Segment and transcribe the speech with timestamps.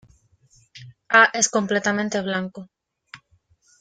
[1.09, 2.67] A es completamente blanco.